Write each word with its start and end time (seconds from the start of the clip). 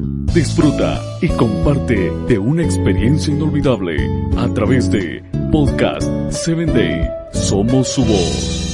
Disfruta 0.00 1.02
y 1.20 1.28
comparte 1.30 2.12
de 2.28 2.38
una 2.38 2.62
experiencia 2.62 3.34
inolvidable 3.34 3.96
a 4.36 4.46
través 4.54 4.88
de 4.90 5.24
Podcast 5.50 6.08
7 6.30 6.66
Day. 6.66 7.10
Somos 7.32 7.88
su 7.88 8.04
voz. 8.04 8.68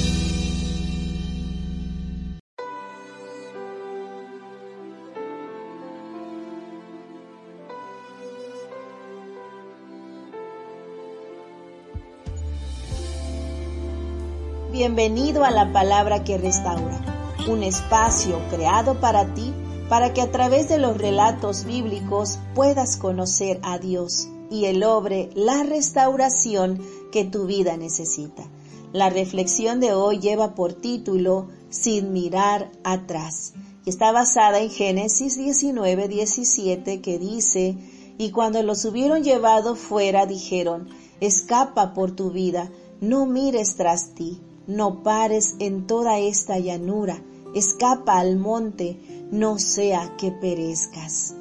Bienvenido 14.71 15.45
a 15.45 15.51
la 15.51 15.73
palabra 15.73 16.25
que 16.25 16.37
restaura, 16.37 17.01
un 17.49 17.63
espacio 17.63 18.39
creado 18.51 19.01
para 19.01 19.25
ti 19.33 19.55
para 19.89 20.13
que 20.13 20.21
a 20.21 20.31
través 20.31 20.69
de 20.69 20.79
los 20.79 20.97
relatos 20.97 21.65
bíblicos 21.65 22.39
puedas 22.55 22.97
conocer 22.97 23.61
a 23.63 23.79
Dios 23.79 24.29
y 24.51 24.67
el 24.67 24.85
obre 24.85 25.31
la 25.35 25.63
restauración 25.63 26.81
que 27.13 27.25
tu 27.25 27.47
vida 27.47 27.77
necesita. 27.77 28.45
La 28.93 29.11
reflexión 29.11 29.81
de 29.81 29.93
hoy 29.93 30.19
lleva 30.19 30.55
por 30.55 30.73
título 30.73 31.49
Sin 31.71 32.13
mirar 32.13 32.71
atrás 32.85 33.55
y 33.85 33.91
está 33.91 34.13
basada 34.13 34.61
en 34.61 34.71
Génesis 34.71 35.37
19, 35.37 36.09
17 36.09 37.01
que 37.01 37.19
dice, 37.19 37.77
y 38.17 38.31
cuando 38.31 38.63
los 38.63 38.85
hubieron 38.85 39.25
llevado 39.25 39.75
fuera 39.75 40.27
dijeron, 40.27 40.89
escapa 41.21 41.93
por 41.93 42.13
tu 42.13 42.31
vida, 42.31 42.71
no 43.01 43.27
mires 43.27 43.77
tras 43.77 44.15
ti 44.15 44.41
no 44.67 45.03
pares 45.03 45.57
en 45.59 45.87
toda 45.87 46.19
esta 46.19 46.59
llanura, 46.59 47.23
escapa 47.55 48.19
al 48.19 48.37
monte, 48.37 48.99
no 49.31 49.59
sea 49.59 50.17
que 50.19 50.31
perezcas. 50.33 51.35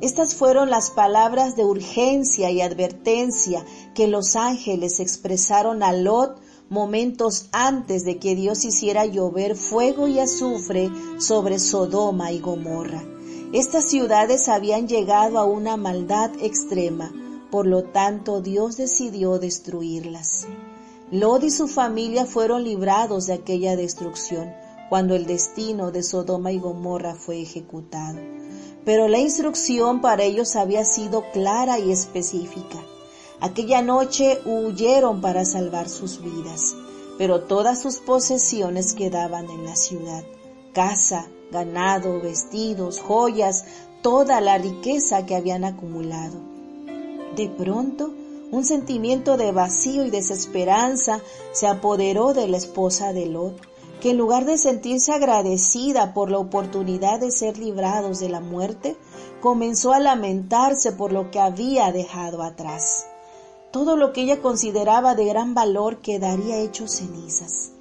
Estas 0.00 0.34
fueron 0.34 0.70
las 0.70 0.90
palabras 0.90 1.56
de 1.56 1.64
urgencia 1.64 2.50
y 2.50 2.60
advertencia 2.60 3.64
que 3.94 4.08
los 4.08 4.34
ángeles 4.34 4.98
expresaron 4.98 5.82
a 5.82 5.92
Lot 5.92 6.40
momentos 6.70 7.48
antes 7.52 8.04
de 8.04 8.18
que 8.18 8.34
Dios 8.34 8.64
hiciera 8.64 9.04
llover 9.04 9.56
fuego 9.56 10.08
y 10.08 10.18
azufre 10.18 10.90
sobre 11.18 11.58
Sodoma 11.58 12.32
y 12.32 12.40
Gomorra. 12.40 13.02
Estas 13.52 13.90
ciudades 13.90 14.48
habían 14.48 14.88
llegado 14.88 15.38
a 15.38 15.44
una 15.44 15.76
maldad 15.76 16.30
extrema, 16.40 17.12
por 17.50 17.66
lo 17.66 17.84
tanto 17.84 18.40
Dios 18.40 18.76
decidió 18.76 19.38
destruirlas. 19.38 20.46
Lot 21.10 21.42
y 21.42 21.50
su 21.50 21.68
familia 21.68 22.24
fueron 22.24 22.64
librados 22.64 23.26
de 23.26 23.34
aquella 23.34 23.76
destrucción 23.76 24.50
cuando 24.90 25.14
el 25.14 25.24
destino 25.24 25.92
de 25.92 26.02
Sodoma 26.02 26.50
y 26.50 26.58
Gomorra 26.58 27.14
fue 27.14 27.40
ejecutado. 27.40 28.18
Pero 28.84 29.06
la 29.06 29.18
instrucción 29.18 30.00
para 30.00 30.24
ellos 30.24 30.56
había 30.56 30.84
sido 30.84 31.30
clara 31.30 31.78
y 31.78 31.92
específica. 31.92 32.84
Aquella 33.40 33.82
noche 33.82 34.40
huyeron 34.44 35.20
para 35.20 35.44
salvar 35.44 35.88
sus 35.88 36.20
vidas, 36.20 36.74
pero 37.18 37.42
todas 37.42 37.80
sus 37.80 37.98
posesiones 37.98 38.92
quedaban 38.94 39.48
en 39.48 39.64
la 39.64 39.76
ciudad. 39.76 40.24
Casa, 40.74 41.28
ganado, 41.52 42.20
vestidos, 42.20 43.00
joyas, 43.00 43.64
toda 44.02 44.40
la 44.40 44.58
riqueza 44.58 45.24
que 45.24 45.36
habían 45.36 45.64
acumulado. 45.64 46.36
De 47.36 47.48
pronto, 47.48 48.12
un 48.50 48.64
sentimiento 48.64 49.36
de 49.36 49.52
vacío 49.52 50.04
y 50.04 50.10
desesperanza 50.10 51.20
se 51.52 51.68
apoderó 51.68 52.32
de 52.34 52.48
la 52.48 52.56
esposa 52.56 53.12
de 53.12 53.26
Lot, 53.26 53.69
que 54.00 54.10
en 54.10 54.18
lugar 54.18 54.46
de 54.46 54.58
sentirse 54.58 55.12
agradecida 55.12 56.14
por 56.14 56.30
la 56.30 56.38
oportunidad 56.38 57.20
de 57.20 57.30
ser 57.30 57.58
librados 57.58 58.18
de 58.18 58.28
la 58.28 58.40
muerte, 58.40 58.96
comenzó 59.40 59.92
a 59.92 60.00
lamentarse 60.00 60.92
por 60.92 61.12
lo 61.12 61.30
que 61.30 61.38
había 61.38 61.92
dejado 61.92 62.42
atrás. 62.42 63.06
Todo 63.70 63.96
lo 63.96 64.12
que 64.12 64.22
ella 64.22 64.40
consideraba 64.40 65.14
de 65.14 65.26
gran 65.26 65.54
valor 65.54 65.98
quedaría 65.98 66.58
hecho 66.58 66.88
cenizas. 66.88 67.72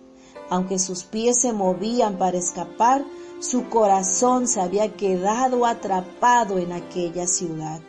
Aunque 0.49 0.77
sus 0.77 1.03
pies 1.03 1.39
se 1.39 1.53
movían 1.53 2.17
para 2.17 2.37
escapar, 2.37 3.05
su 3.39 3.69
corazón 3.69 4.47
se 4.47 4.59
había 4.59 4.95
quedado 4.95 5.65
atrapado 5.65 6.57
en 6.57 6.73
aquella 6.73 7.27
ciudad. 7.27 7.79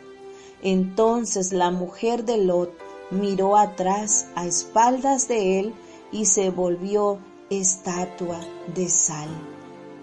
Entonces 0.63 1.51
la 1.51 1.71
mujer 1.71 2.23
de 2.23 2.37
Lot 2.37 2.71
miró 3.09 3.57
atrás 3.57 4.27
a 4.35 4.45
espaldas 4.45 5.27
de 5.27 5.59
él 5.59 5.75
y 6.11 6.25
se 6.25 6.49
volvió 6.49 7.19
estatua 7.51 8.39
de 8.73 8.87
sal. 8.87 9.27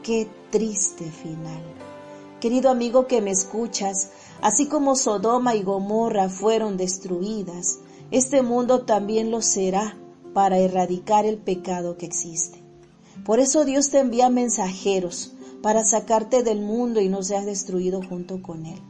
Qué 0.03 0.28
triste 0.50 1.10
final. 1.10 1.62
Querido 2.41 2.69
amigo 2.70 3.06
que 3.06 3.22
me 3.22 3.31
escuchas, 3.31 4.10
así 4.42 4.69
como 4.69 4.94
Sodoma 4.97 5.54
y 5.54 5.62
Gomorra 5.62 6.28
fueron 6.28 6.76
destruidas, 6.76 7.78
este 8.10 8.42
mundo 8.42 8.82
también 8.82 9.31
lo 9.31 9.41
será 9.41 9.97
para 10.34 10.59
erradicar 10.59 11.25
el 11.25 11.38
pecado 11.38 11.97
que 11.97 12.04
existe. 12.04 12.62
Por 13.25 13.41
eso 13.41 13.65
Dios 13.65 13.88
te 13.88 13.98
envía 13.98 14.28
mensajeros 14.28 15.32
para 15.62 15.84
sacarte 15.84 16.42
del 16.42 16.60
mundo 16.60 17.00
y 17.00 17.09
no 17.09 17.22
seas 17.22 17.47
destruido 17.47 18.03
junto 18.03 18.42
con 18.42 18.66
él. 18.66 18.80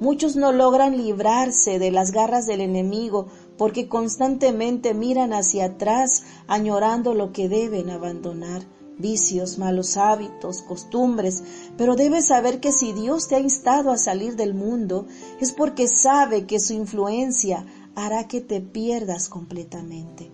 Muchos 0.00 0.34
no 0.34 0.50
logran 0.50 0.96
librarse 0.96 1.78
de 1.78 1.92
las 1.92 2.10
garras 2.10 2.46
del 2.46 2.60
enemigo 2.60 3.28
porque 3.56 3.88
constantemente 3.88 4.94
miran 4.94 5.32
hacia 5.32 5.66
atrás 5.66 6.24
añorando 6.46 7.14
lo 7.14 7.32
que 7.32 7.48
deben 7.48 7.90
abandonar, 7.90 8.62
vicios, 8.98 9.58
malos 9.58 9.96
hábitos, 9.96 10.62
costumbres, 10.62 11.42
pero 11.76 11.96
debes 11.96 12.26
saber 12.28 12.60
que 12.60 12.72
si 12.72 12.92
Dios 12.92 13.28
te 13.28 13.36
ha 13.36 13.40
instado 13.40 13.90
a 13.90 13.98
salir 13.98 14.36
del 14.36 14.54
mundo 14.54 15.06
es 15.40 15.52
porque 15.52 15.88
sabe 15.88 16.46
que 16.46 16.60
su 16.60 16.72
influencia 16.72 17.66
hará 17.94 18.26
que 18.28 18.40
te 18.40 18.60
pierdas 18.60 19.28
completamente. 19.28 20.30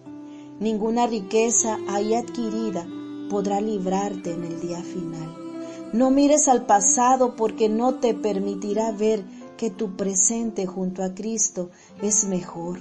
Ninguna 0.59 1.07
riqueza 1.07 1.79
ahí 1.89 2.15
adquirida 2.15 2.87
podrá 3.31 3.61
librarte 3.61 4.33
en 4.33 4.45
el 4.45 4.61
día 4.61 4.83
final. 4.83 5.37
No 5.93 6.11
mires 6.11 6.49
al 6.49 6.67
pasado 6.67 7.35
porque 7.35 7.69
no 7.69 7.95
te 7.95 8.15
permitirá 8.15 8.93
ver 8.93 9.25
que 9.57 9.71
tu 9.71 9.97
presente 9.97 10.67
junto 10.67 11.03
a 11.03 11.15
Cristo 11.15 11.71
es 12.01 12.25
mejor. 12.25 12.81